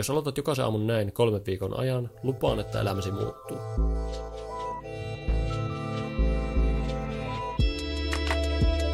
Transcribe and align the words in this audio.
Jos 0.00 0.10
aloitat 0.10 0.36
jokaisen 0.36 0.64
aamun 0.64 0.86
näin 0.86 1.12
kolmen 1.12 1.46
viikon 1.46 1.78
ajan, 1.78 2.10
lupaan, 2.22 2.60
että 2.60 2.80
elämäsi 2.80 3.10
muuttuu. 3.10 3.58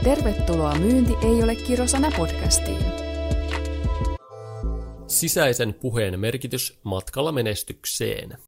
Tervetuloa 0.04 0.74
Myynti 0.74 1.12
ei 1.22 1.42
ole 1.42 1.56
kirosana 1.56 2.10
podcastiin. 2.16 2.84
Sisäisen 5.06 5.74
puheen 5.74 6.20
merkitys 6.20 6.80
matkalla 6.82 7.32
menestykseen. 7.32 8.38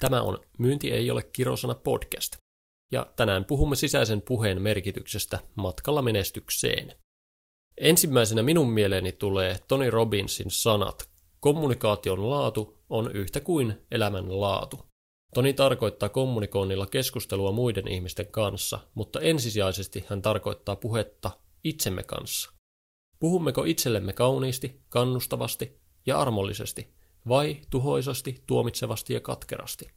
Tämä 0.00 0.22
on 0.22 0.38
Myynti 0.58 0.92
ei 0.92 1.10
ole 1.10 1.22
kirosana 1.22 1.74
podcast. 1.74 2.36
Ja 2.92 3.06
tänään 3.16 3.44
puhumme 3.44 3.76
sisäisen 3.76 4.22
puheen 4.22 4.62
merkityksestä 4.62 5.38
matkalla 5.54 6.02
menestykseen. 6.02 6.92
Ensimmäisenä 7.80 8.42
minun 8.42 8.70
mieleeni 8.70 9.12
tulee 9.12 9.56
Tony 9.68 9.90
Robbinsin 9.90 10.50
sanat 10.50 11.09
Kommunikaation 11.40 12.30
laatu 12.30 12.78
on 12.88 13.12
yhtä 13.12 13.40
kuin 13.40 13.86
elämän 13.90 14.40
laatu. 14.40 14.80
Toni 15.34 15.52
tarkoittaa 15.52 16.08
kommunikoinnilla 16.08 16.86
keskustelua 16.86 17.52
muiden 17.52 17.88
ihmisten 17.88 18.26
kanssa, 18.26 18.78
mutta 18.94 19.20
ensisijaisesti 19.20 20.04
hän 20.08 20.22
tarkoittaa 20.22 20.76
puhetta 20.76 21.30
itsemme 21.64 22.02
kanssa. 22.02 22.52
Puhummeko 23.18 23.64
itsellemme 23.64 24.12
kauniisti, 24.12 24.80
kannustavasti 24.88 25.80
ja 26.06 26.18
armollisesti, 26.18 26.94
vai 27.28 27.60
tuhoisasti, 27.70 28.42
tuomitsevasti 28.46 29.14
ja 29.14 29.20
katkerasti? 29.20 29.90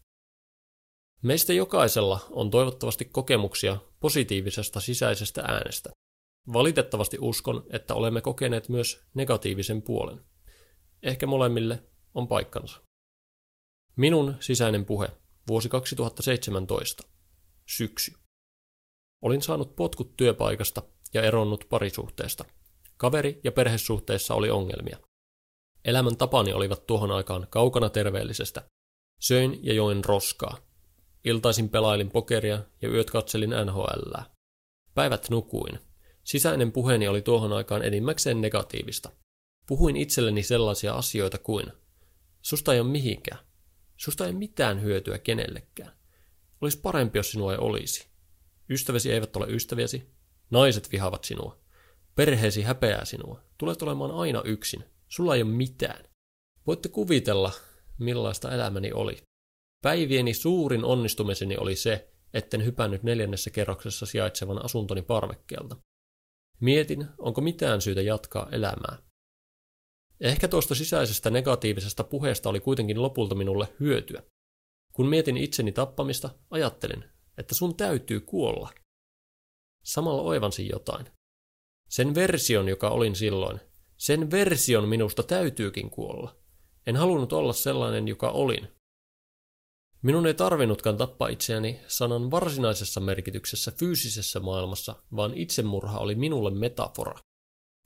Meistä 1.21 1.53
jokaisella 1.53 2.19
on 2.31 2.51
toivottavasti 2.51 3.05
kokemuksia 3.05 3.77
positiivisesta 3.99 4.79
sisäisestä 4.79 5.41
äänestä. 5.41 5.89
Valitettavasti 6.53 7.17
uskon, 7.21 7.63
että 7.69 7.93
olemme 7.93 8.21
kokeneet 8.21 8.69
myös 8.69 9.03
negatiivisen 9.13 9.81
puolen. 9.81 10.32
Ehkä 11.03 11.27
molemmille 11.27 11.83
on 12.13 12.27
paikkansa. 12.27 12.81
Minun 13.95 14.35
sisäinen 14.39 14.85
puhe, 14.85 15.07
vuosi 15.47 15.69
2017, 15.69 17.03
syksy. 17.65 18.13
Olin 19.21 19.41
saanut 19.41 19.75
potkut 19.75 20.17
työpaikasta 20.17 20.81
ja 21.13 21.21
eronnut 21.21 21.65
parisuhteesta. 21.69 22.45
Kaveri- 22.97 23.39
ja 23.43 23.51
perhesuhteissa 23.51 24.35
oli 24.35 24.49
ongelmia. 24.49 24.97
Elämän 25.85 26.17
tapani 26.17 26.53
olivat 26.53 26.87
tuohon 26.87 27.11
aikaan 27.11 27.47
kaukana 27.49 27.89
terveellisestä. 27.89 28.63
Söin 29.19 29.59
ja 29.65 29.73
join 29.73 30.05
roskaa. 30.05 30.57
Iltaisin 31.25 31.69
pelailin 31.69 32.11
pokeria 32.11 32.63
ja 32.81 32.89
yöt 32.89 33.09
katselin 33.09 33.53
NHL. 33.65 34.13
Päivät 34.93 35.29
nukuin. 35.29 35.79
Sisäinen 36.23 36.71
puheeni 36.71 37.07
oli 37.07 37.21
tuohon 37.21 37.53
aikaan 37.53 37.83
enimmäkseen 37.83 38.41
negatiivista– 38.41 39.11
Puhuin 39.65 39.97
itselleni 39.97 40.43
sellaisia 40.43 40.93
asioita 40.93 41.37
kuin, 41.37 41.65
susta 42.41 42.73
ei 42.73 42.79
ole 42.79 42.89
mihinkään, 42.89 43.39
susta 43.97 44.25
ei 44.25 44.33
mitään 44.33 44.81
hyötyä 44.81 45.17
kenellekään. 45.17 45.91
Olisi 46.61 46.79
parempi, 46.79 47.19
jos 47.19 47.31
sinua 47.31 47.51
ei 47.51 47.57
olisi. 47.57 48.07
Ystäväsi 48.69 49.11
eivät 49.11 49.35
ole 49.35 49.47
ystäviäsi, 49.47 50.09
naiset 50.49 50.91
vihaavat 50.91 51.23
sinua, 51.23 51.59
perheesi 52.15 52.61
häpeää 52.61 53.05
sinua, 53.05 53.41
tulet 53.57 53.81
olemaan 53.81 54.11
aina 54.11 54.41
yksin, 54.45 54.83
sulla 55.07 55.35
ei 55.35 55.41
ole 55.41 55.51
mitään. 55.51 56.03
Voitte 56.67 56.89
kuvitella, 56.89 57.51
millaista 57.99 58.51
elämäni 58.51 58.91
oli. 58.91 59.17
Päivieni 59.81 60.33
suurin 60.33 60.83
onnistumiseni 60.85 61.57
oli 61.57 61.75
se, 61.75 62.09
etten 62.33 62.65
hypännyt 62.65 63.03
neljännessä 63.03 63.49
kerroksessa 63.49 64.05
sijaitsevan 64.05 64.65
asuntoni 64.65 65.01
parvekkeelta. 65.01 65.77
Mietin, 66.59 67.07
onko 67.17 67.41
mitään 67.41 67.81
syytä 67.81 68.01
jatkaa 68.01 68.49
elämää. 68.51 68.97
Ehkä 70.23 70.47
tuosta 70.47 70.75
sisäisestä 70.75 71.29
negatiivisesta 71.29 72.03
puheesta 72.03 72.49
oli 72.49 72.59
kuitenkin 72.59 73.01
lopulta 73.01 73.35
minulle 73.35 73.67
hyötyä. 73.79 74.23
Kun 74.93 75.07
mietin 75.07 75.37
itseni 75.37 75.71
tappamista, 75.71 76.29
ajattelin, 76.49 77.03
että 77.37 77.55
sun 77.55 77.75
täytyy 77.75 78.19
kuolla. 78.19 78.69
Samalla 79.83 80.21
oivansin 80.21 80.69
jotain. 80.69 81.05
Sen 81.89 82.15
version, 82.15 82.69
joka 82.69 82.89
olin 82.89 83.15
silloin, 83.15 83.59
sen 83.97 84.31
version 84.31 84.87
minusta 84.87 85.23
täytyykin 85.23 85.89
kuolla. 85.89 86.35
En 86.87 86.95
halunnut 86.95 87.33
olla 87.33 87.53
sellainen, 87.53 88.07
joka 88.07 88.29
olin. 88.29 88.67
Minun 90.01 90.27
ei 90.27 90.33
tarvinnutkaan 90.33 90.97
tappaa 90.97 91.27
itseäni 91.27 91.79
sanan 91.87 92.31
varsinaisessa 92.31 92.99
merkityksessä 92.99 93.71
fyysisessä 93.79 94.39
maailmassa, 94.39 94.95
vaan 95.15 95.33
itsemurha 95.33 95.99
oli 95.99 96.15
minulle 96.15 96.51
metafora. 96.51 97.19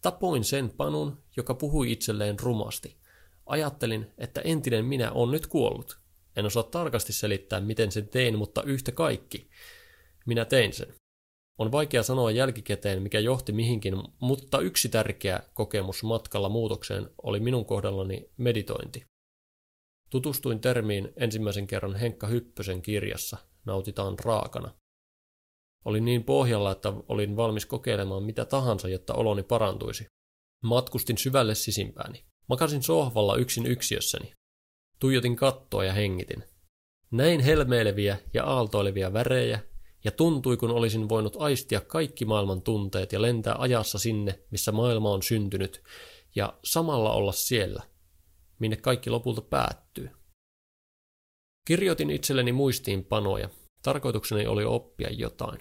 Tapoin 0.02 0.44
sen 0.44 0.70
panun, 0.70 1.18
joka 1.38 1.54
puhui 1.54 1.92
itselleen 1.92 2.40
rumasti. 2.40 2.98
Ajattelin, 3.46 4.12
että 4.18 4.42
entinen 4.42 4.86
minä 4.86 5.12
on 5.12 5.32
nyt 5.32 5.48
kuollut. 5.48 6.00
En 6.36 6.46
osaa 6.46 6.64
tarkasti 6.64 7.14
selittää, 7.14 7.62
miten 7.62 7.92
sen 7.92 8.08
tein, 8.08 8.38
mutta 8.38 8.64
yhtä 8.64 8.92
kaikki. 8.92 9.50
Minä 10.26 10.46
tein 10.46 10.74
sen. 10.74 10.94
On 11.58 11.72
vaikea 11.72 12.04
sanoa 12.04 12.32
jälkikäteen, 12.32 13.02
mikä 13.02 13.20
johti 13.20 13.52
mihinkin, 13.52 13.94
mutta 14.20 14.60
yksi 14.60 14.90
tärkeä 14.90 15.40
kokemus 15.54 16.04
matkalla 16.04 16.50
muutokseen 16.50 17.10
oli 17.24 17.40
minun 17.40 17.66
kohdallani 17.66 18.30
meditointi. 18.38 19.06
Tutustuin 20.10 20.60
termiin 20.60 21.14
ensimmäisen 21.16 21.68
kerran 21.68 21.96
Henkka 21.96 22.28
Hyppösen 22.28 22.82
kirjassa 22.82 23.38
Nautitaan 23.66 24.20
raakana. 24.20 24.74
Olin 25.88 26.06
niin 26.06 26.24
pohjalla, 26.24 26.72
että 26.72 26.94
olin 27.10 27.36
valmis 27.36 27.66
kokeilemaan 27.66 28.24
mitä 28.24 28.46
tahansa, 28.46 28.88
jotta 28.90 29.14
oloni 29.14 29.44
parantuisi. 29.44 30.06
Matkustin 30.64 31.18
syvälle 31.18 31.56
sisimpääni. 31.56 32.26
Makasin 32.50 32.84
sohvalla 32.84 33.36
yksin 33.36 33.66
yksiössäni. 33.66 34.32
Tuijotin 35.00 35.36
kattoa 35.36 35.86
ja 35.86 35.94
hengitin. 35.94 36.44
Näin 37.12 37.40
helmeileviä 37.40 38.18
ja 38.34 38.46
aaltoilevia 38.46 39.14
värejä, 39.14 39.60
ja 40.04 40.12
tuntui, 40.12 40.58
kun 40.58 40.72
olisin 40.72 41.10
voinut 41.10 41.36
aistia 41.40 41.82
kaikki 41.82 42.26
maailman 42.26 42.62
tunteet 42.62 43.12
ja 43.12 43.22
lentää 43.22 43.56
ajassa 43.60 44.00
sinne, 44.00 44.40
missä 44.52 44.72
maailma 44.72 45.12
on 45.12 45.24
syntynyt, 45.24 45.84
ja 46.36 46.60
samalla 46.64 47.12
olla 47.12 47.32
siellä, 47.32 47.84
minne 48.60 48.78
kaikki 48.78 49.10
lopulta 49.10 49.42
päättyy. 49.42 50.10
Kirjoitin 51.68 52.10
itselleni 52.10 52.52
muistiinpanoja. 52.52 53.50
Tarkoitukseni 53.82 54.48
oli 54.48 54.66
oppia 54.66 55.10
jotain. 55.12 55.60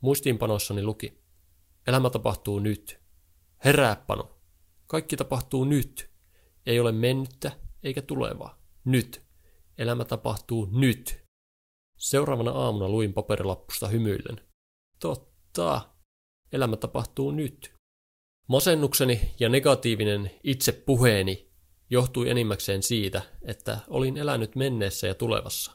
Muistiinpanoissani 0.00 0.82
luki. 0.82 1.22
Elämä 1.86 2.10
tapahtuu 2.10 2.58
nyt. 2.58 3.00
Herää 3.64 3.96
pano. 4.06 4.38
Kaikki 4.86 5.16
tapahtuu 5.16 5.64
nyt. 5.64 6.10
Ei 6.66 6.80
ole 6.80 6.92
mennyttä 6.92 7.52
eikä 7.82 8.02
tulevaa. 8.02 8.62
Nyt. 8.84 9.22
Elämä 9.78 10.04
tapahtuu 10.04 10.68
nyt. 10.72 11.24
Seuraavana 11.98 12.50
aamuna 12.50 12.88
luin 12.88 13.12
paperilappusta 13.12 13.88
hymyillen. 13.88 14.40
Totta. 15.00 15.90
Elämä 16.52 16.76
tapahtuu 16.76 17.30
nyt. 17.30 17.74
Masennukseni 18.48 19.34
ja 19.40 19.48
negatiivinen 19.48 20.30
itsepuheeni 20.44 21.50
johtui 21.90 22.30
enimmäkseen 22.30 22.82
siitä, 22.82 23.22
että 23.42 23.78
olin 23.88 24.16
elänyt 24.16 24.56
menneessä 24.56 25.06
ja 25.06 25.14
tulevassa. 25.14 25.72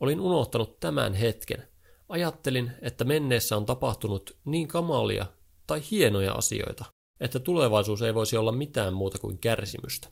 Olin 0.00 0.20
unohtanut 0.20 0.80
tämän 0.80 1.14
hetken, 1.14 1.68
Ajattelin, 2.08 2.72
että 2.82 3.04
menneessä 3.04 3.56
on 3.56 3.66
tapahtunut 3.66 4.36
niin 4.44 4.68
kamalia 4.68 5.26
tai 5.66 5.82
hienoja 5.90 6.32
asioita, 6.32 6.84
että 7.20 7.38
tulevaisuus 7.38 8.02
ei 8.02 8.14
voisi 8.14 8.36
olla 8.36 8.52
mitään 8.52 8.94
muuta 8.94 9.18
kuin 9.18 9.38
kärsimystä. 9.38 10.08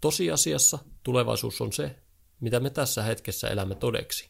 Tosiasiassa 0.00 0.78
tulevaisuus 1.02 1.60
on 1.60 1.72
se, 1.72 1.96
mitä 2.40 2.60
me 2.60 2.70
tässä 2.70 3.02
hetkessä 3.02 3.48
elämme 3.48 3.74
todeksi. 3.74 4.26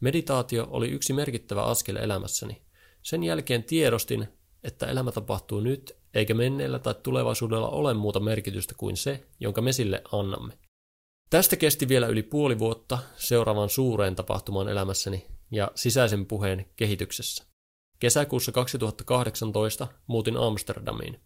Meditaatio 0.00 0.66
oli 0.70 0.88
yksi 0.88 1.12
merkittävä 1.12 1.62
askel 1.62 1.96
elämässäni. 1.96 2.62
Sen 3.02 3.24
jälkeen 3.24 3.64
tiedostin, 3.64 4.28
että 4.64 4.86
elämä 4.86 5.12
tapahtuu 5.12 5.60
nyt, 5.60 5.96
eikä 6.14 6.34
menneellä 6.34 6.78
tai 6.78 6.94
tulevaisuudella 7.02 7.68
ole 7.68 7.94
muuta 7.94 8.20
merkitystä 8.20 8.74
kuin 8.76 8.96
se, 8.96 9.26
jonka 9.40 9.62
me 9.62 9.72
sille 9.72 10.02
annamme. 10.12 10.58
Tästä 11.30 11.56
kesti 11.56 11.88
vielä 11.88 12.06
yli 12.06 12.22
puoli 12.22 12.58
vuotta 12.58 12.98
seuraavaan 13.16 13.70
suureen 13.70 14.16
tapahtumaan 14.16 14.68
elämässäni, 14.68 15.26
ja 15.50 15.70
sisäisen 15.74 16.26
puheen 16.26 16.66
kehityksessä. 16.76 17.44
Kesäkuussa 17.98 18.52
2018 18.52 19.88
muutin 20.06 20.36
Amsterdamiin. 20.36 21.20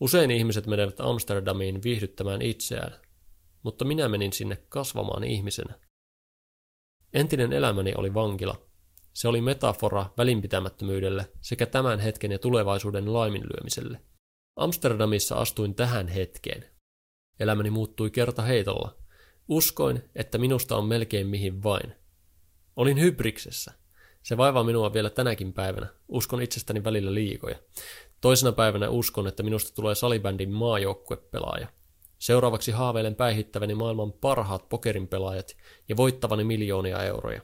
Usein 0.00 0.30
ihmiset 0.30 0.66
menevät 0.66 1.00
Amsterdamiin 1.00 1.82
viihdyttämään 1.82 2.42
itseään, 2.42 3.00
mutta 3.62 3.84
minä 3.84 4.08
menin 4.08 4.32
sinne 4.32 4.56
kasvamaan 4.68 5.24
ihmisenä. 5.24 5.74
Entinen 7.12 7.52
elämäni 7.52 7.92
oli 7.96 8.14
vankila. 8.14 8.56
Se 9.12 9.28
oli 9.28 9.40
metafora 9.40 10.06
välinpitämättömyydelle 10.16 11.32
sekä 11.40 11.66
tämän 11.66 12.00
hetken 12.00 12.32
ja 12.32 12.38
tulevaisuuden 12.38 13.12
laiminlyömiselle. 13.12 14.00
Amsterdamissa 14.56 15.36
astuin 15.36 15.74
tähän 15.74 16.08
hetkeen. 16.08 16.64
Elämäni 17.40 17.70
muuttui 17.70 18.10
kerta 18.10 18.42
heitolla. 18.42 18.96
Uskoin, 19.48 20.02
että 20.14 20.38
minusta 20.38 20.76
on 20.76 20.84
melkein 20.84 21.26
mihin 21.26 21.62
vain– 21.62 21.94
Olin 22.76 23.00
hybriksessä. 23.00 23.72
Se 24.22 24.36
vaivaa 24.36 24.64
minua 24.64 24.92
vielä 24.92 25.10
tänäkin 25.10 25.52
päivänä. 25.52 25.86
Uskon 26.08 26.42
itsestäni 26.42 26.84
välillä 26.84 27.14
liikoja. 27.14 27.56
Toisena 28.20 28.52
päivänä 28.52 28.88
uskon, 28.88 29.26
että 29.26 29.42
minusta 29.42 29.74
tulee 29.74 29.94
salibändin 29.94 30.50
maajoukkuepelaaja. 30.50 31.68
Seuraavaksi 32.18 32.70
haaveilen 32.70 33.14
päihittäväni 33.14 33.74
maailman 33.74 34.12
parhaat 34.12 34.68
pokerin 34.68 35.08
pelaajat 35.08 35.56
ja 35.88 35.96
voittavani 35.96 36.44
miljoonia 36.44 37.02
euroja. 37.02 37.40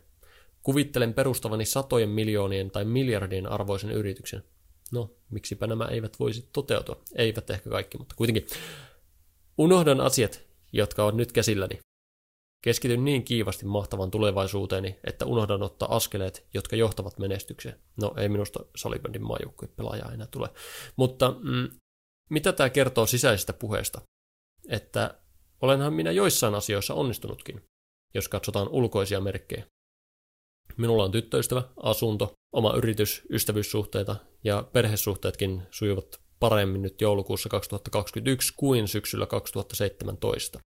Kuvittelen 0.62 1.14
perustavani 1.14 1.64
satojen 1.64 2.08
miljoonien 2.08 2.70
tai 2.70 2.84
miljardien 2.84 3.46
arvoisen 3.46 3.90
yrityksen. 3.90 4.42
No, 4.92 5.10
miksipä 5.30 5.66
nämä 5.66 5.84
eivät 5.84 6.20
voisi 6.20 6.48
toteutua? 6.52 7.02
Eivät 7.14 7.50
ehkä 7.50 7.70
kaikki, 7.70 7.98
mutta 7.98 8.14
kuitenkin. 8.14 8.46
Unohdan 9.58 10.00
asiat, 10.00 10.42
jotka 10.72 11.04
on 11.04 11.16
nyt 11.16 11.32
käsilläni. 11.32 11.78
Keskityn 12.62 13.04
niin 13.04 13.24
kiivasti 13.24 13.66
mahtavan 13.66 14.10
tulevaisuuteeni, 14.10 14.98
että 15.04 15.26
unohdan 15.26 15.62
ottaa 15.62 15.96
askeleet, 15.96 16.46
jotka 16.54 16.76
johtavat 16.76 17.18
menestykseen. 17.18 17.80
No 17.96 18.14
ei 18.16 18.28
minusta 18.28 18.60
salibändin 18.76 19.22
maajoukkueen 19.22 19.74
pelaaja 19.76 20.12
enää 20.12 20.26
tule. 20.26 20.48
Mutta 20.96 21.30
mm, 21.30 21.68
mitä 22.30 22.52
tämä 22.52 22.70
kertoo 22.70 23.06
sisäisestä 23.06 23.52
puheesta? 23.52 24.00
Että 24.68 25.20
olenhan 25.60 25.92
minä 25.92 26.10
joissain 26.10 26.54
asioissa 26.54 26.94
onnistunutkin, 26.94 27.62
jos 28.14 28.28
katsotaan 28.28 28.68
ulkoisia 28.68 29.20
merkkejä. 29.20 29.66
Minulla 30.76 31.04
on 31.04 31.12
tyttöystävä, 31.12 31.62
asunto, 31.76 32.32
oma 32.52 32.74
yritys, 32.76 33.22
ystävyyssuhteita 33.30 34.16
ja 34.44 34.62
perhesuhteetkin 34.72 35.62
sujuvat 35.70 36.20
paremmin 36.40 36.82
nyt 36.82 37.00
joulukuussa 37.00 37.48
2021 37.48 38.54
kuin 38.56 38.88
syksyllä 38.88 39.26
2017. 39.26 40.60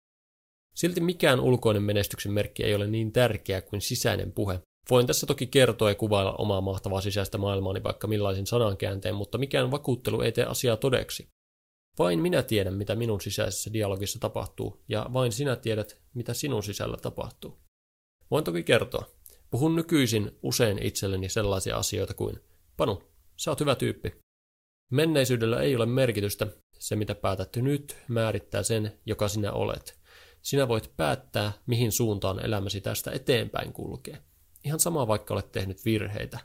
Silti 0.74 1.00
mikään 1.00 1.40
ulkoinen 1.40 1.82
menestyksen 1.82 2.32
merkki 2.32 2.64
ei 2.64 2.74
ole 2.74 2.86
niin 2.86 3.12
tärkeä 3.12 3.62
kuin 3.62 3.80
sisäinen 3.80 4.32
puhe. 4.32 4.60
Voin 4.90 5.06
tässä 5.06 5.26
toki 5.26 5.46
kertoa 5.46 5.88
ja 5.88 5.94
kuvailla 5.94 6.32
omaa 6.32 6.60
mahtavaa 6.60 7.00
sisäistä 7.00 7.38
maailmaani 7.38 7.82
vaikka 7.82 8.06
millaisin 8.06 8.46
sanankäänteen, 8.46 9.14
mutta 9.14 9.38
mikään 9.38 9.70
vakuuttelu 9.70 10.20
ei 10.20 10.32
tee 10.32 10.44
asiaa 10.44 10.76
todeksi. 10.76 11.28
Vain 11.98 12.20
minä 12.20 12.42
tiedän, 12.42 12.74
mitä 12.74 12.94
minun 12.94 13.20
sisäisessä 13.20 13.72
dialogissa 13.72 14.20
tapahtuu, 14.20 14.84
ja 14.88 15.06
vain 15.12 15.32
sinä 15.32 15.56
tiedät, 15.56 15.98
mitä 16.14 16.34
sinun 16.34 16.62
sisällä 16.62 16.96
tapahtuu. 16.96 17.58
Voin 18.30 18.44
toki 18.44 18.62
kertoa. 18.62 19.04
Puhun 19.50 19.76
nykyisin 19.76 20.38
usein 20.42 20.82
itselleni 20.82 21.28
sellaisia 21.28 21.76
asioita 21.76 22.14
kuin, 22.14 22.40
Panu, 22.76 23.02
sä 23.36 23.50
oot 23.50 23.60
hyvä 23.60 23.74
tyyppi. 23.74 24.12
Menneisyydellä 24.90 25.60
ei 25.60 25.76
ole 25.76 25.86
merkitystä, 25.86 26.46
se 26.78 26.96
mitä 26.96 27.14
päätät 27.14 27.56
nyt 27.56 27.96
määrittää 28.08 28.62
sen, 28.62 29.00
joka 29.06 29.28
sinä 29.28 29.52
olet. 29.52 30.01
Sinä 30.42 30.68
voit 30.68 30.96
päättää, 30.96 31.52
mihin 31.66 31.92
suuntaan 31.92 32.44
elämäsi 32.44 32.80
tästä 32.80 33.10
eteenpäin 33.10 33.72
kulkee. 33.72 34.18
Ihan 34.64 34.80
sama 34.80 35.08
vaikka 35.08 35.34
olet 35.34 35.52
tehnyt 35.52 35.84
virheitä. 35.84 36.38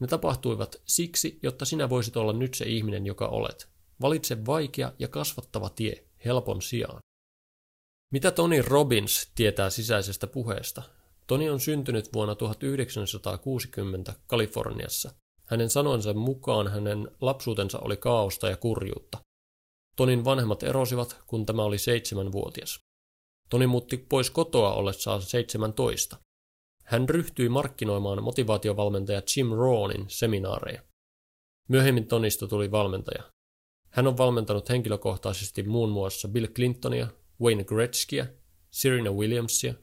Ne 0.00 0.06
tapahtuivat 0.06 0.76
siksi, 0.84 1.38
jotta 1.42 1.64
sinä 1.64 1.90
voisit 1.90 2.16
olla 2.16 2.32
nyt 2.32 2.54
se 2.54 2.64
ihminen, 2.64 3.06
joka 3.06 3.26
olet. 3.26 3.68
Valitse 4.00 4.46
vaikea 4.46 4.92
ja 4.98 5.08
kasvattava 5.08 5.68
tie 5.70 6.04
helpon 6.24 6.62
sijaan. 6.62 6.98
Mitä 8.12 8.30
Tony 8.30 8.62
Robbins 8.62 9.30
tietää 9.34 9.70
sisäisestä 9.70 10.26
puheesta? 10.26 10.82
Toni 11.26 11.50
on 11.50 11.60
syntynyt 11.60 12.12
vuonna 12.12 12.34
1960 12.34 14.14
Kaliforniassa. 14.26 15.14
Hänen 15.44 15.70
sanonsa 15.70 16.14
mukaan 16.14 16.68
hänen 16.68 17.08
lapsuutensa 17.20 17.78
oli 17.78 17.96
kaaosta 17.96 18.48
ja 18.48 18.56
kurjuutta. 18.56 19.18
Tonin 19.96 20.24
vanhemmat 20.24 20.62
erosivat, 20.62 21.16
kun 21.26 21.46
tämä 21.46 21.62
oli 21.62 21.78
seitsemänvuotias. 21.78 22.80
Toni 23.52 23.66
muutti 23.66 23.96
pois 23.96 24.30
kotoa 24.30 24.74
ollessaan 24.74 25.22
17. 25.22 26.16
Hän 26.84 27.08
ryhtyi 27.08 27.48
markkinoimaan 27.48 28.22
motivaatiovalmentaja 28.22 29.22
Jim 29.36 29.46
Rohnin 29.50 30.04
seminaareja. 30.08 30.82
Myöhemmin 31.68 32.06
Tonista 32.06 32.48
tuli 32.48 32.70
valmentaja. 32.70 33.22
Hän 33.90 34.06
on 34.06 34.16
valmentanut 34.16 34.68
henkilökohtaisesti 34.68 35.62
muun 35.62 35.90
muassa 35.90 36.28
Bill 36.28 36.46
Clintonia, 36.46 37.06
Wayne 37.40 37.64
Gretzkyä, 37.64 38.26
Serena 38.70 39.10
Williamsia, 39.10 39.74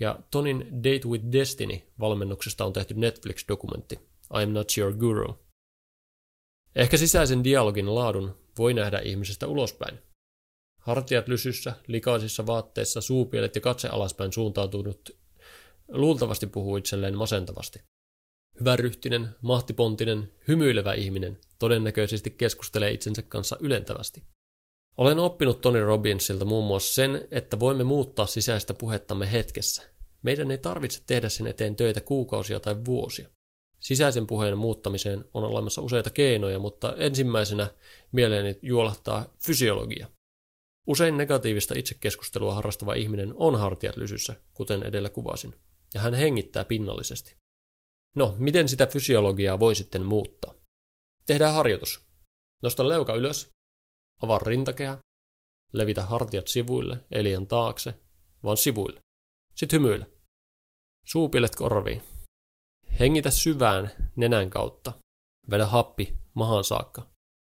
ja 0.00 0.20
Tonin 0.30 0.66
Date 0.72 1.08
with 1.08 1.24
Destiny 1.32 1.80
valmennuksesta 2.00 2.64
on 2.64 2.72
tehty 2.72 2.94
Netflix-dokumentti 2.94 3.96
I'm 4.34 4.46
Not 4.46 4.72
Your 4.78 4.92
Guru. 4.92 5.34
Ehkä 6.76 6.96
sisäisen 6.96 7.44
dialogin 7.44 7.94
laadun 7.94 8.38
voi 8.58 8.74
nähdä 8.74 8.98
ihmisestä 8.98 9.46
ulospäin. 9.46 10.11
Hartiat 10.82 11.28
lysyssä, 11.28 11.72
likaisissa 11.86 12.46
vaatteissa, 12.46 13.00
suupielet 13.00 13.54
ja 13.54 13.60
katse 13.60 13.88
alaspäin 13.88 14.32
suuntautunut 14.32 15.10
luultavasti 15.88 16.46
puhuu 16.46 16.76
itselleen 16.76 17.16
masentavasti. 17.16 17.80
Hyväryhtinen, 18.60 19.28
mahtipontinen, 19.42 20.32
hymyilevä 20.48 20.94
ihminen 20.94 21.38
todennäköisesti 21.58 22.30
keskustelee 22.30 22.90
itsensä 22.90 23.22
kanssa 23.22 23.56
ylentävästi. 23.60 24.22
Olen 24.96 25.18
oppinut 25.18 25.60
Tony 25.60 25.84
Robbinsilta 25.84 26.44
muun 26.44 26.66
muassa 26.66 26.94
sen, 26.94 27.28
että 27.30 27.60
voimme 27.60 27.84
muuttaa 27.84 28.26
sisäistä 28.26 28.74
puhettamme 28.74 29.32
hetkessä. 29.32 29.82
Meidän 30.22 30.50
ei 30.50 30.58
tarvitse 30.58 31.02
tehdä 31.06 31.28
sen 31.28 31.46
eteen 31.46 31.76
töitä 31.76 32.00
kuukausia 32.00 32.60
tai 32.60 32.76
vuosia. 32.84 33.28
Sisäisen 33.80 34.26
puheen 34.26 34.58
muuttamiseen 34.58 35.24
on 35.34 35.44
olemassa 35.44 35.82
useita 35.82 36.10
keinoja, 36.10 36.58
mutta 36.58 36.94
ensimmäisenä 36.96 37.70
mieleeni 38.12 38.58
juolahtaa 38.62 39.34
fysiologia. 39.38 40.06
Usein 40.86 41.16
negatiivista 41.16 41.74
itsekeskustelua 41.78 42.54
harrastava 42.54 42.94
ihminen 42.94 43.34
on 43.36 43.58
hartiat 43.58 43.96
lysyssä, 43.96 44.36
kuten 44.54 44.82
edellä 44.82 45.10
kuvasin, 45.10 45.54
ja 45.94 46.00
hän 46.00 46.14
hengittää 46.14 46.64
pinnallisesti. 46.64 47.36
No, 48.16 48.34
miten 48.38 48.68
sitä 48.68 48.86
fysiologiaa 48.86 49.60
voi 49.60 49.74
sitten 49.74 50.06
muuttaa? 50.06 50.54
Tehdään 51.26 51.54
harjoitus. 51.54 52.06
Nosta 52.62 52.88
leuka 52.88 53.14
ylös, 53.14 53.50
avaa 54.22 54.38
rintakehä, 54.38 54.98
levitä 55.72 56.02
hartiat 56.02 56.48
sivuille, 56.48 57.04
elian 57.10 57.46
taakse, 57.46 57.94
vaan 58.44 58.56
sivuille. 58.56 59.00
Sitten 59.54 59.80
hymyile. 59.80 60.06
Suupielet 61.06 61.56
korviin. 61.56 62.02
Hengitä 63.00 63.30
syvään 63.30 63.90
nenän 64.16 64.50
kautta. 64.50 64.92
Vedä 65.50 65.66
happi 65.66 66.18
mahan 66.34 66.64
saakka. 66.64 67.10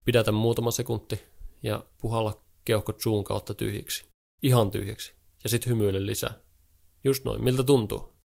Pidätä 0.06 0.32
muutama 0.32 0.72
sekunti 0.72 1.24
ja 1.64 1.86
puhalla 2.02 2.45
keuhkot 2.66 3.02
suun 3.02 3.24
kautta 3.24 3.54
tyhjiksi. 3.54 4.06
Ihan 4.44 4.72
tyhjäksi. 4.72 5.14
Ja 5.44 5.50
sitten 5.50 5.70
hymyile 5.70 6.06
lisää. 6.06 6.34
Just 7.04 7.26
noin. 7.26 7.44
Miltä 7.44 7.64
tuntuu? 7.64 8.16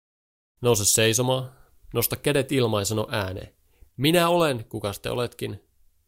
Nouse 0.63 0.85
seisomaan. 0.85 1.53
Nosta 1.95 2.17
kädet 2.17 2.53
ilmaan 2.53 2.81
ja 2.81 2.85
sano 2.85 3.07
ääneen. 3.11 3.55
Minä 3.97 4.29
olen, 4.29 4.65
kuka 4.65 4.93
te 5.03 5.11
oletkin. 5.11 5.61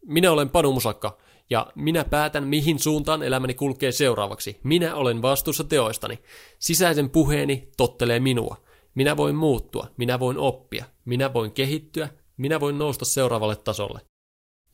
Minä 0.05 0.31
olen 0.31 0.49
Panu 0.49 0.73
Musakka 0.73 1.17
ja 1.49 1.71
minä 1.75 2.03
päätän, 2.03 2.47
mihin 2.47 2.79
suuntaan 2.79 3.23
elämäni 3.23 3.53
kulkee 3.53 3.91
seuraavaksi. 3.91 4.59
Minä 4.63 4.95
olen 4.95 5.21
vastuussa 5.21 5.63
teoistani. 5.63 6.19
Sisäisen 6.59 7.09
puheeni 7.09 7.71
tottelee 7.77 8.19
minua. 8.19 8.63
Minä 8.95 9.17
voin 9.17 9.35
muuttua, 9.35 9.87
minä 9.97 10.19
voin 10.19 10.37
oppia, 10.37 10.85
minä 11.05 11.33
voin 11.33 11.51
kehittyä, 11.51 12.09
minä 12.37 12.59
voin 12.59 12.77
nousta 12.77 13.05
seuraavalle 13.05 13.55
tasolle. 13.55 14.01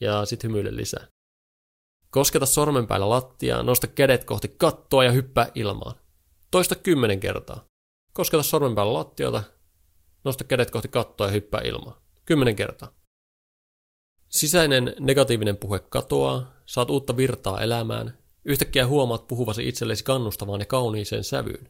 Ja 0.02 0.26
sit 0.26 0.44
hymyile 0.44 0.76
lisää. 0.76 1.08
Kosketa 2.12 2.46
sormenpäällä 2.46 3.10
lattiaa, 3.10 3.64
nosta 3.64 3.88
kädet 3.88 4.24
kohti 4.24 4.48
kattoa 4.48 5.04
ja 5.04 5.12
hyppää 5.12 5.52
ilmaan. 5.56 5.96
Toista 6.52 6.76
kymmenen 6.76 7.20
kertaa. 7.20 7.66
Kosketa 8.14 8.44
sormenpäällä 8.44 8.94
lattiota, 8.94 9.44
nosta 10.24 10.44
kädet 10.44 10.72
kohti 10.72 10.88
kattoa 10.88 11.28
ja 11.28 11.32
hyppää 11.34 11.62
ilmaan. 11.62 12.02
Kymmenen 12.26 12.56
kertaa. 12.56 12.92
Sisäinen 14.30 14.96
negatiivinen 15.00 15.58
puhe 15.58 15.80
katoaa, 15.80 16.54
saat 16.66 16.90
uutta 16.90 17.18
virtaa 17.18 17.62
elämään, 17.62 18.18
yhtäkkiä 18.46 18.88
huomaat 18.88 19.28
puhuvasi 19.28 19.68
itsellesi 19.68 20.04
kannustavaan 20.04 20.60
ja 20.60 20.66
kauniiseen 20.66 21.24
sävyyn. 21.24 21.70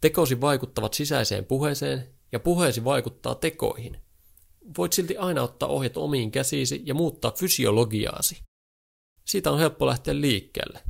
Tekosi 0.00 0.40
vaikuttavat 0.40 0.94
sisäiseen 0.94 1.44
puheeseen 1.44 2.08
ja 2.32 2.40
puheesi 2.40 2.84
vaikuttaa 2.84 3.34
tekoihin. 3.34 3.96
Voit 4.78 4.92
silti 4.92 5.16
aina 5.16 5.42
ottaa 5.42 5.68
ohjat 5.68 5.96
omiin 5.96 6.30
käsiisi 6.30 6.82
ja 6.84 6.94
muuttaa 6.94 7.32
fysiologiaasi. 7.38 8.47
Siitä 9.28 9.50
on 9.50 9.58
helppo 9.58 9.86
lähteä 9.86 10.20
liikkeelle. 10.20 10.80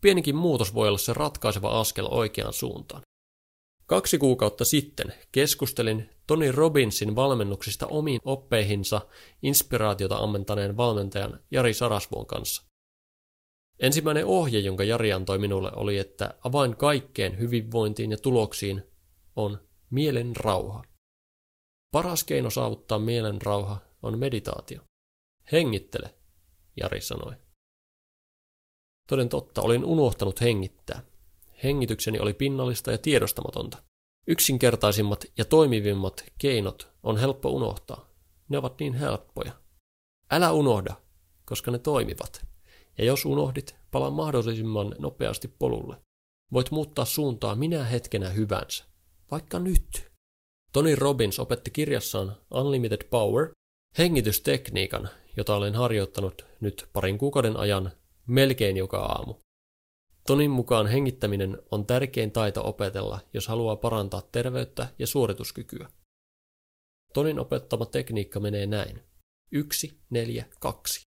Pienikin 0.00 0.36
muutos 0.36 0.74
voi 0.74 0.88
olla 0.88 0.98
se 0.98 1.12
ratkaiseva 1.12 1.80
askel 1.80 2.06
oikeaan 2.10 2.52
suuntaan. 2.52 3.02
Kaksi 3.86 4.18
kuukautta 4.18 4.64
sitten 4.64 5.14
keskustelin 5.32 6.10
Tony 6.26 6.52
Robbinsin 6.52 7.16
valmennuksista 7.16 7.86
omiin 7.86 8.20
oppeihinsa 8.24 9.00
inspiraatiota 9.42 10.16
ammentaneen 10.16 10.76
valmentajan 10.76 11.40
Jari 11.50 11.74
Sarasvuon 11.74 12.26
kanssa. 12.26 12.62
Ensimmäinen 13.78 14.26
ohje, 14.26 14.58
jonka 14.58 14.84
Jari 14.84 15.12
antoi 15.12 15.38
minulle, 15.38 15.70
oli, 15.76 15.98
että 15.98 16.34
avain 16.44 16.76
kaikkeen 16.76 17.38
hyvinvointiin 17.38 18.10
ja 18.10 18.18
tuloksiin 18.18 18.82
on 19.36 19.68
mielen 19.90 20.36
rauha. 20.36 20.84
Paras 21.90 22.24
keino 22.24 22.50
saavuttaa 22.50 22.98
mielen 22.98 23.42
rauha 23.42 23.78
on 24.02 24.18
meditaatio. 24.18 24.80
Hengittele, 25.52 26.14
Jari 26.76 27.00
sanoi. 27.00 27.43
Toden 29.08 29.28
totta, 29.28 29.62
olin 29.62 29.84
unohtanut 29.84 30.40
hengittää. 30.40 31.02
Hengitykseni 31.64 32.18
oli 32.18 32.34
pinnallista 32.34 32.90
ja 32.90 32.98
tiedostamatonta. 32.98 33.82
Yksinkertaisimmat 34.26 35.24
ja 35.38 35.44
toimivimmat 35.44 36.24
keinot 36.38 36.88
on 37.02 37.16
helppo 37.16 37.50
unohtaa. 37.50 38.08
Ne 38.48 38.58
ovat 38.58 38.78
niin 38.80 38.94
helppoja. 38.94 39.52
Älä 40.30 40.52
unohda, 40.52 40.94
koska 41.44 41.70
ne 41.70 41.78
toimivat. 41.78 42.46
Ja 42.98 43.04
jos 43.04 43.24
unohdit, 43.24 43.76
palaa 43.90 44.10
mahdollisimman 44.10 44.94
nopeasti 44.98 45.48
polulle. 45.48 45.96
Voit 46.52 46.70
muuttaa 46.70 47.04
suuntaa 47.04 47.54
minä 47.54 47.84
hetkenä 47.84 48.28
hyvänsä. 48.28 48.84
Vaikka 49.30 49.58
nyt. 49.58 50.10
Tony 50.72 50.94
Robbins 50.94 51.38
opetti 51.38 51.70
kirjassaan 51.70 52.36
Unlimited 52.54 53.08
Power 53.10 53.50
hengitystekniikan, 53.98 55.08
jota 55.36 55.56
olen 55.56 55.74
harjoittanut 55.74 56.46
nyt 56.60 56.88
parin 56.92 57.18
kuukauden 57.18 57.56
ajan 57.56 57.92
melkein 58.26 58.76
joka 58.76 58.98
aamu. 58.98 59.34
Tonin 60.26 60.50
mukaan 60.50 60.86
hengittäminen 60.86 61.58
on 61.70 61.86
tärkein 61.86 62.32
taito 62.32 62.68
opetella, 62.68 63.20
jos 63.34 63.48
haluaa 63.48 63.76
parantaa 63.76 64.22
terveyttä 64.32 64.94
ja 64.98 65.06
suorituskykyä. 65.06 65.88
Tonin 67.12 67.38
opettama 67.38 67.86
tekniikka 67.86 68.40
menee 68.40 68.66
näin. 68.66 69.02
1, 69.52 70.00
4, 70.10 70.44
2. 70.60 71.02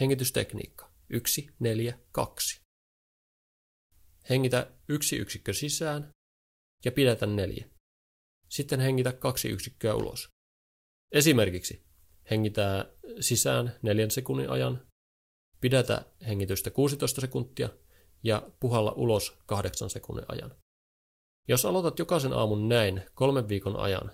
Hengitystekniikka. 0.00 0.92
1, 1.10 1.50
4, 1.60 1.98
2. 2.12 2.60
Hengitä 4.30 4.70
yksi 4.88 5.16
yksikkö 5.16 5.52
sisään 5.52 6.10
ja 6.84 6.92
pidätä 6.92 7.26
neljä. 7.26 7.68
Sitten 8.48 8.80
hengitä 8.80 9.12
kaksi 9.12 9.48
yksikköä 9.48 9.94
ulos. 9.94 10.28
Esimerkiksi 11.12 11.84
hengitä 12.30 12.94
sisään 13.20 13.78
neljän 13.82 14.10
sekunnin 14.10 14.50
ajan, 14.50 14.87
pidätä 15.60 16.04
hengitystä 16.26 16.70
16 16.70 17.20
sekuntia 17.20 17.68
ja 18.22 18.42
puhalla 18.60 18.92
ulos 18.96 19.38
kahdeksan 19.46 19.90
sekunnin 19.90 20.24
ajan. 20.28 20.54
Jos 21.48 21.64
aloitat 21.64 21.98
jokaisen 21.98 22.32
aamun 22.32 22.68
näin 22.68 23.02
kolmen 23.14 23.48
viikon 23.48 23.76
ajan, 23.76 24.10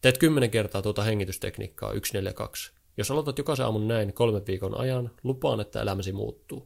teet 0.00 0.18
kymmenen 0.18 0.50
kertaa 0.50 0.82
tuota 0.82 1.02
hengitystekniikkaa 1.02 1.88
142. 1.88 2.72
Jos 2.96 3.10
aloitat 3.10 3.38
jokaisen 3.38 3.66
aamun 3.66 3.88
näin 3.88 4.12
kolmen 4.12 4.46
viikon 4.46 4.80
ajan, 4.80 5.10
lupaan, 5.22 5.60
että 5.60 5.82
elämäsi 5.82 6.12
muuttuu. 6.12 6.62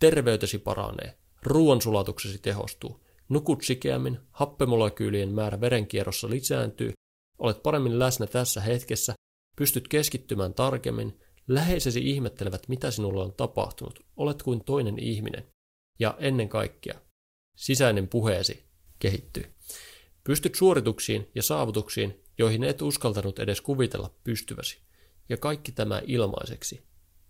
Terveytesi 0.00 0.58
paranee, 0.58 1.18
ruoansulatuksesi 1.42 2.38
tehostuu, 2.38 3.00
nukut 3.28 3.62
sikeämmin, 3.62 4.18
happemolekyylien 4.30 5.32
määrä 5.32 5.60
verenkierrossa 5.60 6.30
lisääntyy, 6.30 6.92
olet 7.38 7.62
paremmin 7.62 7.98
läsnä 7.98 8.26
tässä 8.26 8.60
hetkessä, 8.60 9.14
pystyt 9.56 9.88
keskittymään 9.88 10.54
tarkemmin, 10.54 11.20
läheisesi 11.54 12.10
ihmettelevät, 12.10 12.68
mitä 12.68 12.90
sinulle 12.90 13.22
on 13.22 13.32
tapahtunut, 13.32 14.00
olet 14.16 14.42
kuin 14.42 14.64
toinen 14.64 14.98
ihminen. 14.98 15.46
Ja 15.98 16.14
ennen 16.18 16.48
kaikkea, 16.48 17.00
sisäinen 17.56 18.08
puheesi 18.08 18.64
kehittyy. 18.98 19.44
Pystyt 20.24 20.54
suorituksiin 20.54 21.30
ja 21.34 21.42
saavutuksiin, 21.42 22.24
joihin 22.38 22.64
et 22.64 22.82
uskaltanut 22.82 23.38
edes 23.38 23.60
kuvitella 23.60 24.10
pystyväsi. 24.24 24.78
Ja 25.28 25.36
kaikki 25.36 25.72
tämä 25.72 26.02
ilmaiseksi. 26.06 26.82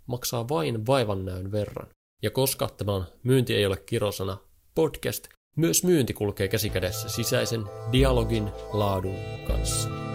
Maksaa 0.07 0.49
vain 0.49 0.87
vaivannäön 0.87 1.53
verran. 1.53 1.89
Ja 2.23 2.31
koska 2.31 2.69
tämä 2.69 2.95
on 2.95 3.07
myynti 3.23 3.55
ei 3.55 3.67
ole 3.67 3.77
kirosana 3.77 4.39
podcast, 4.75 5.29
myös 5.57 5.85
myynti 5.85 6.12
kulkee 6.12 6.49
käsikädessä 6.49 7.09
sisäisen 7.09 7.65
dialogin 7.93 8.50
laadun 8.73 9.17
kanssa. 9.47 10.10